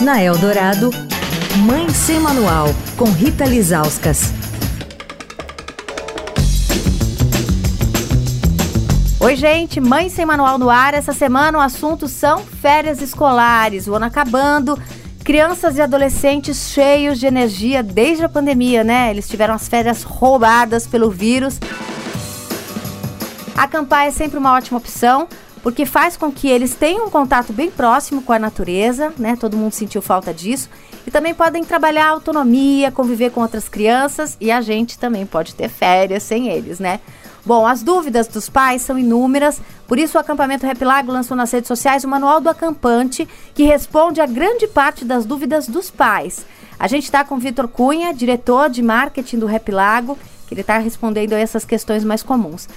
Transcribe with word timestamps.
Na 0.00 0.20
Eldorado, 0.20 0.90
Mãe 1.64 1.88
Sem 1.90 2.18
Manual, 2.18 2.66
com 2.96 3.04
Rita 3.04 3.44
Lizauskas. 3.44 4.32
Oi, 9.20 9.36
gente, 9.36 9.80
Mãe 9.80 10.08
Sem 10.08 10.26
Manual 10.26 10.58
no 10.58 10.68
ar. 10.68 10.94
Essa 10.94 11.12
semana 11.12 11.58
o 11.58 11.60
assunto 11.60 12.08
são 12.08 12.40
férias 12.40 13.00
escolares. 13.00 13.86
O 13.86 13.94
ano 13.94 14.06
acabando, 14.06 14.76
crianças 15.22 15.76
e 15.76 15.80
adolescentes 15.80 16.70
cheios 16.70 17.20
de 17.20 17.26
energia 17.26 17.82
desde 17.82 18.24
a 18.24 18.28
pandemia, 18.28 18.82
né? 18.82 19.10
Eles 19.10 19.28
tiveram 19.28 19.54
as 19.54 19.68
férias 19.68 20.02
roubadas 20.02 20.88
pelo 20.88 21.08
vírus. 21.08 21.60
Acampar 23.56 24.08
é 24.08 24.10
sempre 24.10 24.38
uma 24.38 24.52
ótima 24.52 24.78
opção 24.78 25.28
porque 25.64 25.86
faz 25.86 26.14
com 26.14 26.30
que 26.30 26.46
eles 26.46 26.74
tenham 26.74 27.06
um 27.06 27.10
contato 27.10 27.50
bem 27.50 27.70
próximo 27.70 28.20
com 28.20 28.34
a 28.34 28.38
natureza, 28.38 29.14
né? 29.18 29.34
Todo 29.34 29.56
mundo 29.56 29.72
sentiu 29.72 30.02
falta 30.02 30.32
disso. 30.32 30.68
E 31.06 31.10
também 31.10 31.32
podem 31.32 31.64
trabalhar 31.64 32.08
autonomia, 32.08 32.92
conviver 32.92 33.30
com 33.30 33.40
outras 33.40 33.66
crianças 33.66 34.36
e 34.38 34.52
a 34.52 34.60
gente 34.60 34.98
também 34.98 35.24
pode 35.24 35.54
ter 35.54 35.70
férias 35.70 36.22
sem 36.22 36.48
eles, 36.48 36.78
né? 36.78 37.00
Bom, 37.46 37.66
as 37.66 37.82
dúvidas 37.82 38.28
dos 38.28 38.50
pais 38.50 38.82
são 38.82 38.98
inúmeras, 38.98 39.58
por 39.88 39.98
isso 39.98 40.18
o 40.18 40.20
acampamento 40.20 40.66
Repilago 40.66 41.10
lançou 41.10 41.34
nas 41.34 41.50
redes 41.50 41.68
sociais 41.68 42.04
o 42.04 42.08
Manual 42.08 42.42
do 42.42 42.50
Acampante, 42.50 43.26
que 43.54 43.62
responde 43.62 44.20
a 44.20 44.26
grande 44.26 44.66
parte 44.66 45.02
das 45.02 45.24
dúvidas 45.24 45.66
dos 45.66 45.90
pais. 45.90 46.44
A 46.78 46.86
gente 46.86 47.04
está 47.04 47.24
com 47.24 47.36
o 47.36 47.38
Vitor 47.38 47.68
Cunha, 47.68 48.12
diretor 48.12 48.68
de 48.68 48.82
marketing 48.82 49.38
do 49.38 49.46
Repilago, 49.46 50.18
que 50.46 50.52
ele 50.52 50.60
está 50.60 50.76
respondendo 50.76 51.32
a 51.32 51.38
essas 51.38 51.64
questões 51.64 52.04
mais 52.04 52.22
comuns. 52.22 52.68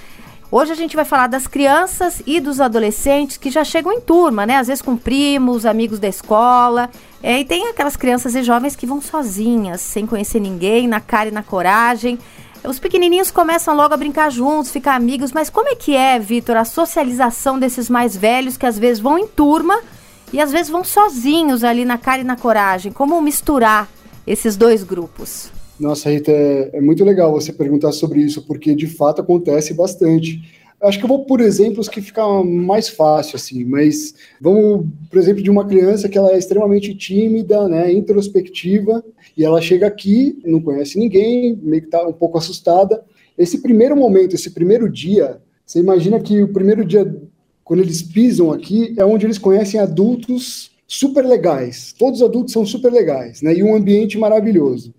Hoje 0.49 0.71
a 0.71 0.75
gente 0.75 0.95
vai 0.95 1.03
falar 1.03 1.27
das 1.27 1.45
crianças 1.45 2.21
e 2.25 2.39
dos 2.39 2.61
adolescentes 2.61 3.35
que 3.35 3.51
já 3.51 3.65
chegam 3.65 3.91
em 3.91 3.99
turma, 3.99 4.45
né? 4.45 4.55
Às 4.55 4.67
vezes 4.67 4.81
com 4.81 4.95
primos, 4.95 5.65
amigos 5.65 5.99
da 5.99 6.07
escola. 6.07 6.89
É, 7.21 7.41
e 7.41 7.45
tem 7.45 7.67
aquelas 7.67 7.97
crianças 7.97 8.33
e 8.33 8.41
jovens 8.41 8.73
que 8.73 8.85
vão 8.85 9.01
sozinhas, 9.01 9.81
sem 9.81 10.05
conhecer 10.05 10.39
ninguém, 10.39 10.87
na 10.87 11.01
cara 11.01 11.27
e 11.27 11.33
na 11.33 11.43
coragem. 11.43 12.17
Os 12.63 12.79
pequenininhos 12.79 13.29
começam 13.29 13.75
logo 13.75 13.93
a 13.93 13.97
brincar 13.97 14.31
juntos, 14.31 14.71
ficar 14.71 14.95
amigos, 14.95 15.33
mas 15.33 15.49
como 15.49 15.67
é 15.67 15.75
que 15.75 15.97
é, 15.97 16.17
Vitor, 16.17 16.55
a 16.55 16.63
socialização 16.63 17.59
desses 17.59 17.89
mais 17.89 18.15
velhos 18.15 18.55
que 18.55 18.65
às 18.65 18.79
vezes 18.79 19.01
vão 19.01 19.19
em 19.19 19.27
turma 19.27 19.77
e 20.31 20.39
às 20.39 20.51
vezes 20.51 20.69
vão 20.69 20.83
sozinhos 20.83 21.61
ali 21.65 21.83
na 21.83 21.97
cara 21.97 22.21
e 22.21 22.25
na 22.25 22.37
coragem? 22.37 22.93
Como 22.93 23.21
misturar 23.21 23.89
esses 24.25 24.55
dois 24.55 24.81
grupos? 24.81 25.56
Nossa, 25.79 26.09
Rita, 26.09 26.31
é, 26.31 26.71
é, 26.73 26.81
muito 26.81 27.03
legal 27.05 27.31
você 27.31 27.53
perguntar 27.53 27.91
sobre 27.91 28.19
isso, 28.21 28.41
porque 28.41 28.73
de 28.73 28.87
fato 28.87 29.21
acontece 29.21 29.75
bastante. 29.75 30.41
Acho 30.81 30.97
que 30.97 31.05
eu 31.05 31.07
vou 31.07 31.25
por 31.25 31.39
exemplos 31.39 31.87
que 31.87 32.01
fica 32.01 32.25
mais 32.43 32.89
fácil, 32.89 33.35
assim, 33.35 33.63
mas 33.63 34.13
vamos, 34.41 34.87
por 35.09 35.19
exemplo, 35.19 35.41
de 35.41 35.51
uma 35.51 35.65
criança 35.65 36.09
que 36.09 36.17
ela 36.17 36.31
é 36.31 36.37
extremamente 36.37 36.95
tímida, 36.95 37.67
né, 37.67 37.91
introspectiva, 37.91 39.03
e 39.35 39.45
ela 39.45 39.61
chega 39.61 39.85
aqui, 39.87 40.39
não 40.43 40.61
conhece 40.61 40.97
ninguém, 40.97 41.59
meio 41.61 41.83
que 41.83 41.89
tá 41.89 42.07
um 42.07 42.13
pouco 42.13 42.37
assustada. 42.37 43.03
Esse 43.37 43.61
primeiro 43.61 43.95
momento, 43.95 44.35
esse 44.35 44.51
primeiro 44.51 44.89
dia, 44.89 45.39
você 45.65 45.79
imagina 45.79 46.19
que 46.19 46.41
o 46.41 46.47
primeiro 46.47 46.83
dia, 46.83 47.15
quando 47.63 47.81
eles 47.81 48.01
pisam 48.01 48.51
aqui, 48.51 48.95
é 48.97 49.05
onde 49.05 49.27
eles 49.27 49.37
conhecem 49.37 49.79
adultos 49.79 50.71
super 50.87 51.23
legais. 51.23 51.93
Todos 51.97 52.21
os 52.21 52.27
adultos 52.27 52.53
são 52.53 52.65
super 52.65 52.91
legais, 52.91 53.43
né, 53.43 53.53
e 53.55 53.63
um 53.63 53.75
ambiente 53.75 54.17
maravilhoso. 54.17 54.93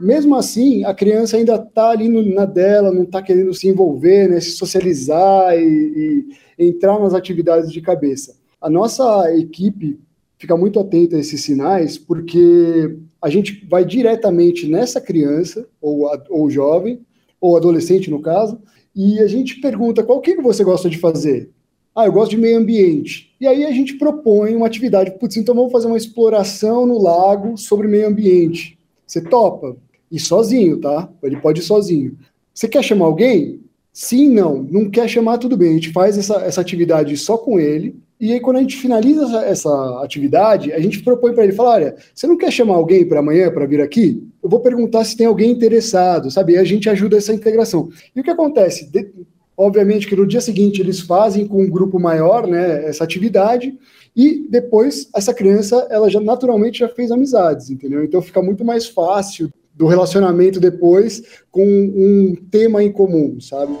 Mesmo 0.00 0.34
assim, 0.34 0.82
a 0.84 0.94
criança 0.94 1.36
ainda 1.36 1.56
está 1.56 1.90
ali 1.90 2.08
no, 2.08 2.22
na 2.34 2.46
dela, 2.46 2.90
não 2.90 3.02
está 3.02 3.22
querendo 3.22 3.52
se 3.52 3.68
envolver, 3.68 4.28
né, 4.28 4.40
se 4.40 4.52
socializar 4.52 5.54
e, 5.58 6.26
e 6.58 6.66
entrar 6.66 6.98
nas 6.98 7.12
atividades 7.12 7.70
de 7.70 7.82
cabeça. 7.82 8.34
A 8.60 8.70
nossa 8.70 9.30
equipe 9.36 10.00
fica 10.38 10.56
muito 10.56 10.80
atenta 10.80 11.16
a 11.16 11.18
esses 11.18 11.42
sinais, 11.42 11.98
porque 11.98 12.96
a 13.20 13.28
gente 13.28 13.66
vai 13.68 13.84
diretamente 13.84 14.66
nessa 14.66 15.00
criança, 15.00 15.66
ou, 15.80 16.10
ou 16.30 16.48
jovem, 16.48 17.00
ou 17.38 17.56
adolescente 17.56 18.10
no 18.10 18.22
caso, 18.22 18.58
e 18.96 19.18
a 19.20 19.26
gente 19.26 19.60
pergunta 19.60 20.02
qual 20.02 20.20
que 20.20 20.34
você 20.36 20.64
gosta 20.64 20.88
de 20.88 20.96
fazer? 20.96 21.50
Ah, 21.94 22.06
eu 22.06 22.12
gosto 22.12 22.30
de 22.30 22.38
meio 22.38 22.58
ambiente. 22.58 23.34
E 23.38 23.46
aí 23.46 23.64
a 23.66 23.70
gente 23.70 23.94
propõe 23.94 24.54
uma 24.56 24.66
atividade, 24.66 25.18
putz, 25.18 25.36
então 25.36 25.54
vamos 25.54 25.72
fazer 25.72 25.88
uma 25.88 25.96
exploração 25.96 26.86
no 26.86 27.02
lago 27.02 27.58
sobre 27.58 27.86
meio 27.86 28.08
ambiente. 28.08 28.78
Você 29.06 29.20
topa? 29.20 29.76
E 30.10 30.18
sozinho, 30.18 30.78
tá? 30.78 31.08
Ele 31.22 31.36
pode 31.36 31.60
ir 31.60 31.64
sozinho. 31.64 32.16
Você 32.52 32.66
quer 32.68 32.82
chamar 32.82 33.06
alguém? 33.06 33.60
Sim, 33.92 34.30
não. 34.30 34.62
Não 34.62 34.90
quer 34.90 35.08
chamar, 35.08 35.38
tudo 35.38 35.56
bem. 35.56 35.70
A 35.70 35.74
gente 35.74 35.92
faz 35.92 36.18
essa, 36.18 36.36
essa 36.42 36.60
atividade 36.60 37.16
só 37.16 37.36
com 37.36 37.58
ele. 37.58 37.96
E 38.20 38.32
aí, 38.32 38.40
quando 38.40 38.58
a 38.58 38.60
gente 38.60 38.76
finaliza 38.76 39.22
essa, 39.24 39.44
essa 39.44 40.02
atividade, 40.04 40.72
a 40.72 40.78
gente 40.78 41.02
propõe 41.02 41.32
para 41.32 41.44
ele: 41.44 41.52
falar, 41.52 41.70
olha, 41.70 41.96
você 42.14 42.26
não 42.26 42.36
quer 42.36 42.52
chamar 42.52 42.74
alguém 42.74 43.06
para 43.06 43.20
amanhã 43.20 43.50
para 43.50 43.66
vir 43.66 43.80
aqui? 43.80 44.22
Eu 44.42 44.50
vou 44.50 44.60
perguntar 44.60 45.04
se 45.04 45.16
tem 45.16 45.26
alguém 45.26 45.50
interessado, 45.50 46.30
sabe? 46.30 46.52
E 46.52 46.58
a 46.58 46.64
gente 46.64 46.88
ajuda 46.90 47.16
essa 47.16 47.32
integração. 47.32 47.88
E 48.14 48.20
o 48.20 48.22
que 48.22 48.30
acontece? 48.30 48.90
De, 48.90 49.10
obviamente 49.56 50.06
que 50.06 50.16
no 50.16 50.26
dia 50.26 50.40
seguinte 50.40 50.80
eles 50.80 51.00
fazem 51.00 51.46
com 51.46 51.62
um 51.62 51.70
grupo 51.70 51.98
maior, 51.98 52.46
né, 52.46 52.86
essa 52.86 53.04
atividade. 53.04 53.78
E 54.14 54.46
depois 54.50 55.08
essa 55.14 55.32
criança, 55.32 55.86
ela 55.90 56.10
já 56.10 56.20
naturalmente 56.20 56.80
já 56.80 56.88
fez 56.88 57.10
amizades, 57.10 57.70
entendeu? 57.70 58.04
Então 58.04 58.20
fica 58.20 58.42
muito 58.42 58.64
mais 58.64 58.86
fácil 58.86 59.50
do 59.80 59.86
relacionamento 59.86 60.60
depois 60.60 61.22
com 61.50 61.64
um 61.64 62.36
tema 62.50 62.84
em 62.84 62.92
comum, 62.92 63.38
sabe? 63.40 63.74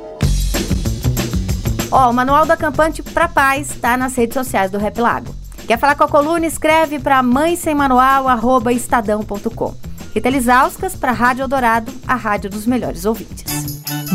Ó, 1.92 2.08
o 2.08 2.12
Manual 2.14 2.46
do 2.46 2.52
Acampante 2.52 3.02
para 3.02 3.28
Paz 3.28 3.68
está 3.70 3.98
nas 3.98 4.16
redes 4.16 4.32
sociais 4.32 4.70
do 4.70 4.78
Rap 4.78 4.98
Lago. 4.98 5.34
Quer 5.66 5.78
falar 5.78 5.94
com 5.94 6.04
a 6.04 6.08
coluna? 6.08 6.46
Escreve 6.46 6.98
para 6.98 7.22
mãe 7.22 7.54
sem 7.54 7.74
manual, 7.74 8.28
arroba 8.28 8.72
estadão.com. 8.72 9.74
Rita 10.14 10.30
Lisauskas 10.30 10.96
para 10.96 11.12
Rádio 11.12 11.42
Eldorado, 11.42 11.92
a 12.08 12.14
rádio 12.14 12.48
dos 12.48 12.66
melhores 12.66 13.04
ouvintes. 13.04 13.44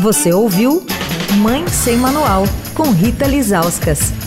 Você 0.02 0.32
ouviu 0.32 0.84
Mãe 1.38 1.66
Sem 1.68 1.96
Manual, 1.96 2.44
com 2.74 2.90
Rita 2.90 3.26
Lisauskas. 3.26 4.25